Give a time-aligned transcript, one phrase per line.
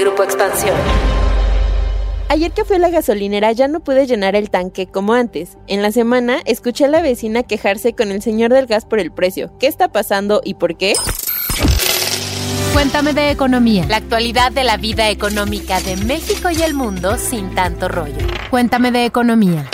[0.00, 0.74] Grupo Expansión.
[2.30, 5.58] Ayer que fui a la gasolinera ya no pude llenar el tanque como antes.
[5.66, 9.12] En la semana escuché a la vecina quejarse con el señor del gas por el
[9.12, 9.52] precio.
[9.58, 10.94] ¿Qué está pasando y por qué?
[12.72, 13.84] Cuéntame de economía.
[13.88, 18.26] La actualidad de la vida económica de México y el mundo sin tanto rollo.
[18.48, 19.68] Cuéntame de economía.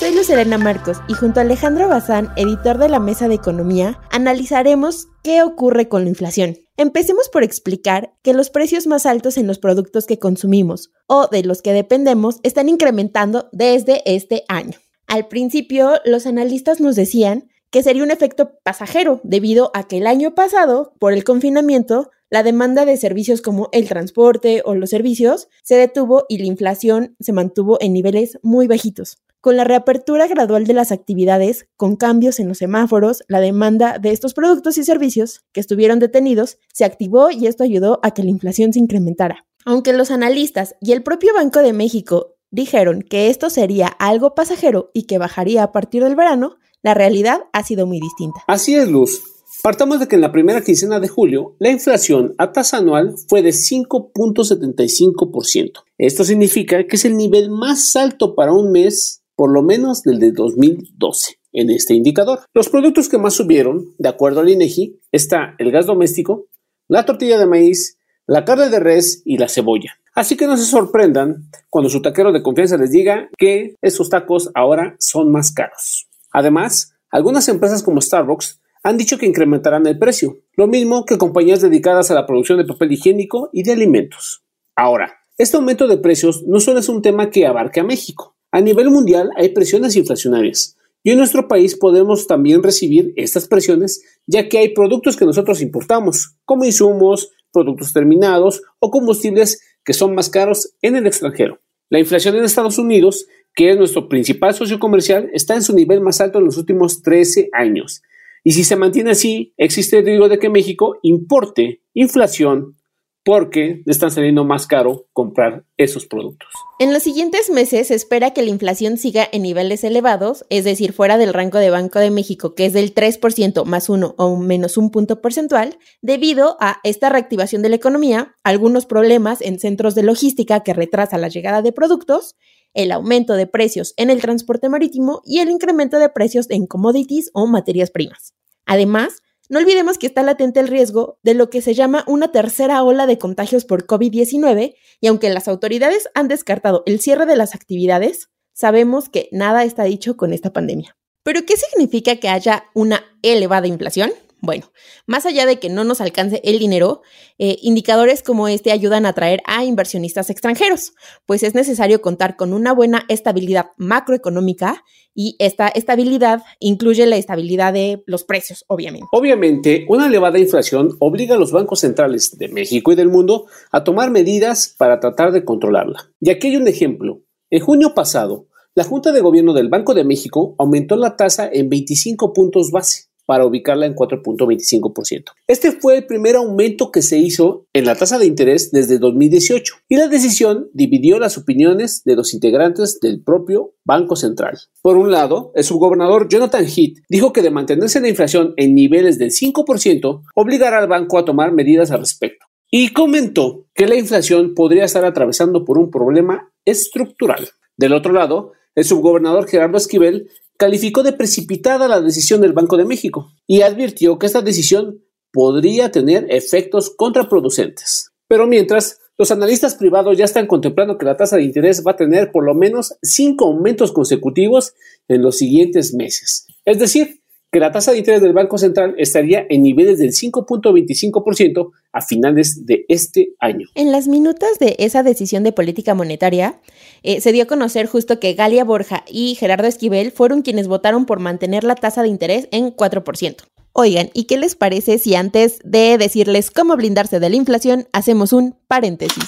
[0.00, 4.00] Soy Luz Elena Marcos y junto a Alejandro Bazán, editor de la Mesa de Economía,
[4.10, 6.56] analizaremos qué ocurre con la inflación.
[6.80, 11.42] Empecemos por explicar que los precios más altos en los productos que consumimos o de
[11.42, 14.78] los que dependemos están incrementando desde este año.
[15.06, 20.06] Al principio, los analistas nos decían que sería un efecto pasajero debido a que el
[20.06, 25.48] año pasado, por el confinamiento, la demanda de servicios como el transporte o los servicios
[25.62, 29.18] se detuvo y la inflación se mantuvo en niveles muy bajitos.
[29.42, 34.10] Con la reapertura gradual de las actividades, con cambios en los semáforos, la demanda de
[34.10, 38.28] estos productos y servicios que estuvieron detenidos se activó y esto ayudó a que la
[38.28, 39.46] inflación se incrementara.
[39.64, 44.90] Aunque los analistas y el propio Banco de México dijeron que esto sería algo pasajero
[44.92, 48.42] y que bajaría a partir del verano, la realidad ha sido muy distinta.
[48.46, 49.22] Así es, Luz.
[49.62, 53.40] Partamos de que en la primera quincena de julio la inflación a tasa anual fue
[53.40, 55.82] de 5.75%.
[55.96, 60.18] Esto significa que es el nivel más alto para un mes por lo menos del
[60.18, 62.40] de 2012 en este indicador.
[62.52, 66.48] Los productos que más subieron, de acuerdo al INEGI, está el gas doméstico,
[66.88, 69.94] la tortilla de maíz, la carne de res y la cebolla.
[70.14, 74.50] Así que no se sorprendan cuando su taquero de confianza les diga que esos tacos
[74.54, 76.06] ahora son más caros.
[76.32, 81.62] Además, algunas empresas como Starbucks han dicho que incrementarán el precio, lo mismo que compañías
[81.62, 84.44] dedicadas a la producción de papel higiénico y de alimentos.
[84.76, 88.36] Ahora, este aumento de precios no solo es un tema que abarque a México.
[88.52, 94.02] A nivel mundial hay presiones inflacionarias y en nuestro país podemos también recibir estas presiones
[94.26, 100.14] ya que hay productos que nosotros importamos, como insumos, productos terminados o combustibles que son
[100.14, 101.60] más caros en el extranjero.
[101.88, 106.00] La inflación en Estados Unidos, que es nuestro principal socio comercial, está en su nivel
[106.00, 108.02] más alto en los últimos 13 años.
[108.44, 112.76] Y si se mantiene así, existe el riesgo de que México importe inflación
[113.24, 116.48] porque están saliendo más caro comprar esos productos.
[116.78, 120.92] En los siguientes meses se espera que la inflación siga en niveles elevados, es decir,
[120.92, 124.78] fuera del rango de Banco de México, que es del 3% más uno o menos
[124.78, 130.02] un punto porcentual, debido a esta reactivación de la economía, algunos problemas en centros de
[130.02, 132.36] logística que retrasa la llegada de productos,
[132.72, 137.30] el aumento de precios en el transporte marítimo y el incremento de precios en commodities
[137.34, 138.34] o materias primas.
[138.64, 139.20] Además,
[139.50, 143.06] no olvidemos que está latente el riesgo de lo que se llama una tercera ola
[143.06, 148.30] de contagios por COVID-19 y aunque las autoridades han descartado el cierre de las actividades,
[148.52, 150.96] sabemos que nada está dicho con esta pandemia.
[151.24, 154.12] ¿Pero qué significa que haya una elevada inflación?
[154.42, 154.72] Bueno,
[155.06, 157.02] más allá de que no nos alcance el dinero,
[157.38, 160.94] eh, indicadores como este ayudan a atraer a inversionistas extranjeros,
[161.26, 164.82] pues es necesario contar con una buena estabilidad macroeconómica
[165.14, 169.06] y esta estabilidad incluye la estabilidad de los precios, obviamente.
[169.12, 173.84] Obviamente, una elevada inflación obliga a los bancos centrales de México y del mundo a
[173.84, 176.10] tomar medidas para tratar de controlarla.
[176.20, 177.20] Y aquí hay un ejemplo.
[177.50, 181.68] En junio pasado, la Junta de Gobierno del Banco de México aumentó la tasa en
[181.68, 185.26] 25 puntos base para ubicarla en 4.25%.
[185.46, 189.72] Este fue el primer aumento que se hizo en la tasa de interés desde 2018
[189.88, 194.58] y la decisión dividió las opiniones de los integrantes del propio Banco Central.
[194.82, 199.16] Por un lado, el subgobernador Jonathan Heath dijo que de mantenerse la inflación en niveles
[199.16, 202.46] del 5%, obligará al banco a tomar medidas al respecto.
[202.68, 207.48] Y comentó que la inflación podría estar atravesando por un problema estructural.
[207.76, 212.86] Del otro lado, el subgobernador Gerardo Esquivel calificó de precipitada la decisión del Banco de
[212.86, 218.10] México y advirtió que esta decisión podría tener efectos contraproducentes.
[218.26, 221.96] Pero mientras, los analistas privados ya están contemplando que la tasa de interés va a
[221.96, 224.72] tener por lo menos cinco aumentos consecutivos
[225.08, 226.46] en los siguientes meses.
[226.64, 227.20] Es decir,
[227.52, 232.64] que la tasa de interés del Banco Central estaría en niveles del 5.25% a finales
[232.64, 233.66] de este año.
[233.74, 236.60] En las minutas de esa decisión de política monetaria,
[237.02, 241.06] eh, se dio a conocer justo que Galia Borja y Gerardo Esquivel fueron quienes votaron
[241.06, 243.36] por mantener la tasa de interés en 4%.
[243.72, 248.32] Oigan, ¿y qué les parece si antes de decirles cómo blindarse de la inflación, hacemos
[248.32, 249.24] un paréntesis?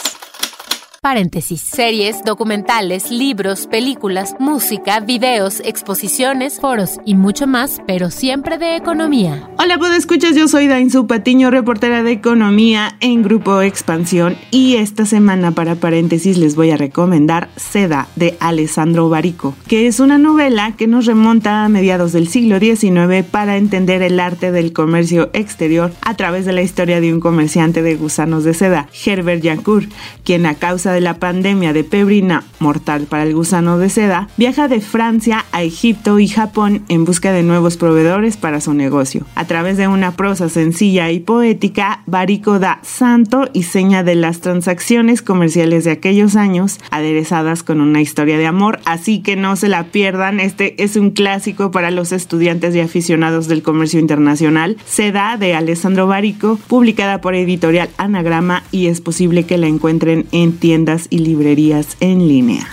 [1.02, 1.60] Paréntesis.
[1.60, 9.50] Series, documentales, libros, películas, música, videos, exposiciones, foros y mucho más, pero siempre de economía.
[9.58, 15.04] Hola, pues escuchas, yo soy Dainzu Patiño, reportera de economía en Grupo Expansión y esta
[15.04, 20.76] semana para paréntesis les voy a recomendar Seda de Alessandro Barico, que es una novela
[20.76, 25.92] que nos remonta a mediados del siglo XIX para entender el arte del comercio exterior
[26.02, 29.90] a través de la historia de un comerciante de gusanos de seda, Herbert Jancourt,
[30.22, 34.68] quien a causa de la pandemia de pebrina mortal para el gusano de seda, viaja
[34.68, 39.26] de Francia a Egipto y Japón en busca de nuevos proveedores para su negocio.
[39.34, 44.40] A través de una prosa sencilla y poética, Barico da santo y seña de las
[44.40, 49.68] transacciones comerciales de aquellos años, aderezadas con una historia de amor, así que no se
[49.68, 55.36] la pierdan, este es un clásico para los estudiantes y aficionados del comercio internacional, Seda
[55.38, 60.81] de Alessandro Barico, publicada por editorial Anagrama y es posible que la encuentren en tiendas
[61.10, 62.66] y librerías en línea.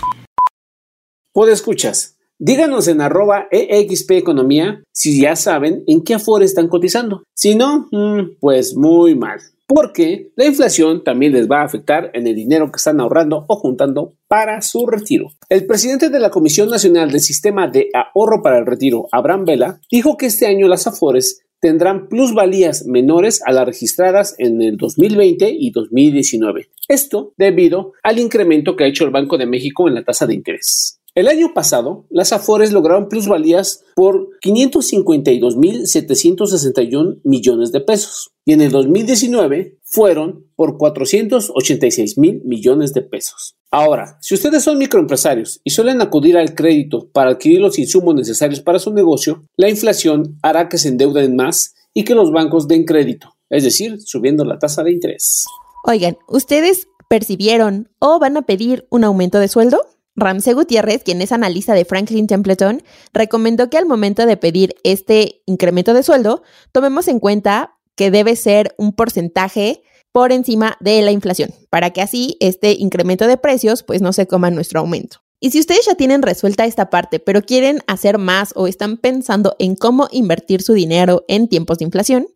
[1.34, 2.18] Puedo escuchas.
[2.38, 7.24] Díganos en arroba EXP Economía si ya saben en qué Afore están cotizando.
[7.36, 9.40] Si no, mm, pues muy mal.
[9.68, 13.56] Porque la inflación también les va a afectar en el dinero que están ahorrando o
[13.58, 15.28] juntando para su retiro.
[15.48, 19.80] El presidente de la Comisión Nacional del Sistema de Ahorro para el Retiro, Abraham Vela,
[19.92, 25.56] dijo que este año las Afores tendrán plusvalías menores a las registradas en el 2020
[25.58, 26.70] y 2019.
[26.88, 30.36] Esto debido al incremento que ha hecho el Banco de México en la tasa de
[30.36, 30.99] interés.
[31.20, 38.72] El año pasado, las Afores lograron plusvalías por 552.761 millones de pesos y en el
[38.72, 43.58] 2019 fueron por 486 mil millones de pesos.
[43.70, 48.62] Ahora, si ustedes son microempresarios y suelen acudir al crédito para adquirir los insumos necesarios
[48.62, 52.86] para su negocio, la inflación hará que se endeuden más y que los bancos den
[52.86, 55.44] crédito, es decir, subiendo la tasa de interés.
[55.84, 59.82] Oigan, ¿ustedes percibieron o van a pedir un aumento de sueldo?
[60.20, 62.84] Ramsey Gutiérrez, quien es analista de Franklin Templeton,
[63.14, 68.36] recomendó que al momento de pedir este incremento de sueldo, tomemos en cuenta que debe
[68.36, 73.84] ser un porcentaje por encima de la inflación, para que así este incremento de precios
[73.84, 75.18] pues no se coma nuestro aumento.
[75.40, 79.56] Y si ustedes ya tienen resuelta esta parte, pero quieren hacer más o están pensando
[79.60, 82.28] en cómo invertir su dinero en tiempos de inflación,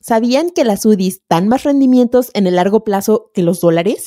[0.00, 4.04] ¿sabían que las UDIs dan más rendimientos en el largo plazo que los dólares?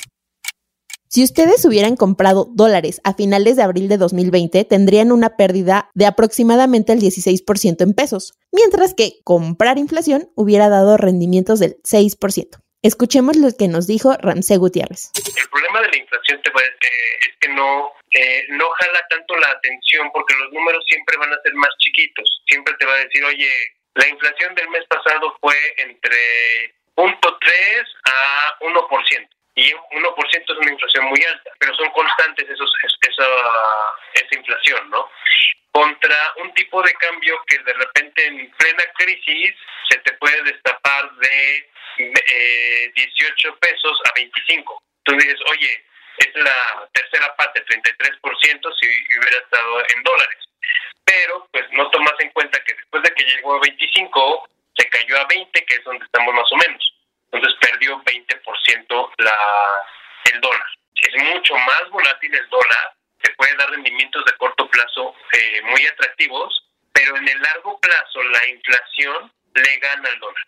[1.13, 6.07] Si ustedes hubieran comprado dólares a finales de abril de 2020, tendrían una pérdida de
[6.07, 12.57] aproximadamente el 16% en pesos, mientras que comprar inflación hubiera dado rendimientos del 6%.
[12.81, 15.11] Escuchemos lo que nos dijo Ramsey Gutiérrez.
[15.13, 16.81] El problema de la inflación eh,
[17.21, 21.41] es que no, eh, no jala tanto la atención porque los números siempre van a
[21.43, 22.41] ser más chiquitos.
[22.47, 23.51] Siempre te va a decir, oye,
[23.93, 27.13] la inflación del mes pasado fue entre 0.3
[28.03, 29.42] a 1% y 1% es
[30.63, 33.27] una inflación muy alta, pero son constantes esos, esa,
[34.13, 35.09] esa inflación, ¿no?
[35.71, 39.55] Contra un tipo de cambio que de repente en plena crisis
[39.89, 44.83] se te puede destapar de eh, 18 pesos a 25.
[45.05, 45.85] Entonces dices, oye,
[46.17, 48.87] es la tercera parte, 33% si
[49.19, 50.37] hubiera estado en dólares.
[51.05, 55.19] Pero pues no tomas en cuenta que después de que llegó a 25, se cayó
[55.19, 56.93] a 20, que es donde estamos más o menos
[57.33, 59.35] entonces perdió 20% la,
[60.31, 60.67] el dólar.
[60.95, 65.85] Es mucho más volátil el dólar, se puede dar rendimientos de corto plazo eh, muy
[65.85, 70.43] atractivos, pero en el largo plazo la inflación le gana al dólar.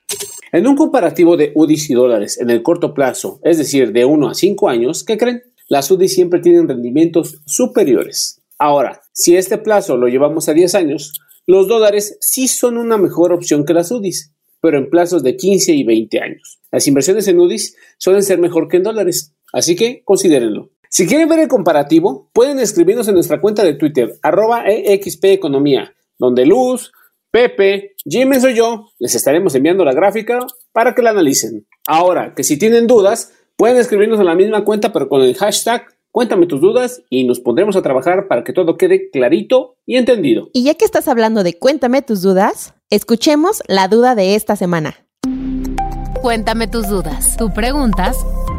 [0.52, 4.30] En un comparativo de UDIs y dólares en el corto plazo, es decir, de 1
[4.30, 5.44] a 5 años, ¿qué creen?
[5.68, 8.42] Las UDIs siempre tienen rendimientos superiores.
[8.58, 13.34] Ahora, si este plazo lo llevamos a 10 años, los dólares sí son una mejor
[13.34, 16.60] opción que las UDIs, pero en plazos de 15 y 20 años.
[16.72, 20.70] Las inversiones en UDIs suelen ser mejor que en dólares, así que considérenlo.
[20.90, 25.94] Si quieren ver el comparativo, pueden escribirnos en nuestra cuenta de Twitter, arroba EXP Economía,
[26.20, 26.92] donde Luz,
[27.32, 31.66] Pepe, Jiménez o yo les estaremos enviando la gráfica para que la analicen.
[31.88, 35.96] Ahora, que si tienen dudas, pueden escribirnos en la misma cuenta, pero con el hashtag
[36.16, 40.50] Cuéntame tus dudas y nos pondremos a trabajar para que todo quede clarito y entendido.
[40.54, 44.96] Y ya que estás hablando de Cuéntame tus dudas, escuchemos la duda de esta semana.
[46.22, 47.36] Cuéntame tus dudas.
[47.36, 48.16] Tú preguntas,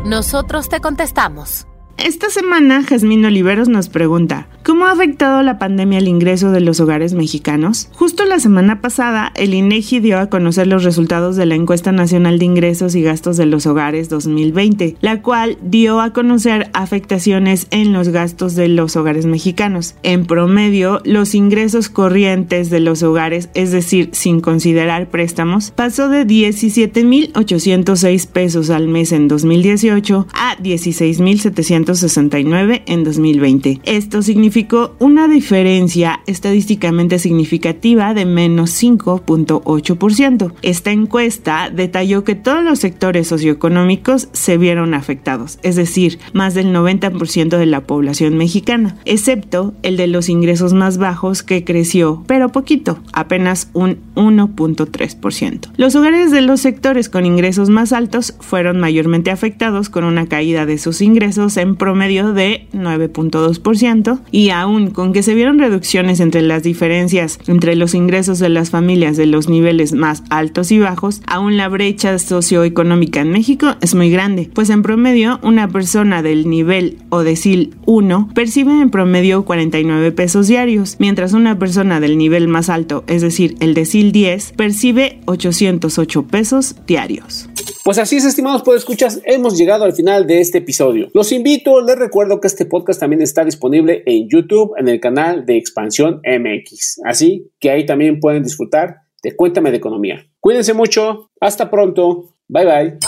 [0.06, 1.66] nosotros te contestamos.
[1.98, 6.78] Esta semana, Jazmín Oliveros nos pregunta, ¿cómo ha afectado la pandemia el ingreso de los
[6.78, 7.88] hogares mexicanos?
[7.94, 12.38] Justo la semana pasada, el INEGI dio a conocer los resultados de la Encuesta Nacional
[12.38, 17.94] de Ingresos y Gastos de los Hogares 2020, la cual dio a conocer afectaciones en
[17.94, 19.94] los gastos de los hogares mexicanos.
[20.02, 26.26] En promedio, los ingresos corrientes de los hogares, es decir, sin considerar préstamos, pasó de
[26.26, 33.80] 17.806 pesos al mes en 2018 a 16.700 269 en 2020.
[33.84, 40.52] Esto significó una diferencia estadísticamente significativa de menos 5.8%.
[40.62, 46.74] Esta encuesta detalló que todos los sectores socioeconómicos se vieron afectados, es decir, más del
[46.74, 52.50] 90% de la población mexicana, excepto el de los ingresos más bajos que creció, pero
[52.50, 55.70] poquito, apenas un 1.3%.
[55.76, 60.66] Los hogares de los sectores con ingresos más altos fueron mayormente afectados con una caída
[60.66, 66.42] de sus ingresos en promedio de 9.2% y aún con que se vieron reducciones entre
[66.42, 71.22] las diferencias entre los ingresos de las familias de los niveles más altos y bajos,
[71.26, 76.48] aún la brecha socioeconómica en México es muy grande, pues en promedio una persona del
[76.48, 82.48] nivel o decil 1 percibe en promedio 49 pesos diarios, mientras una persona del nivel
[82.48, 87.48] más alto, es decir, el decil 10, percibe 808 pesos diarios.
[87.84, 91.08] Pues así es, estimados escuchas, hemos llegado al final de este episodio.
[91.14, 95.44] Los invito, les recuerdo que este podcast también está disponible en YouTube, en el canal
[95.46, 97.00] de Expansión MX.
[97.04, 100.24] Así que ahí también pueden disfrutar de Cuéntame de Economía.
[100.38, 102.98] Cuídense mucho, hasta pronto, bye bye.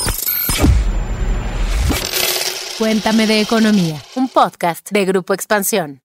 [2.79, 6.03] Cuéntame de Economía, un podcast de Grupo Expansión.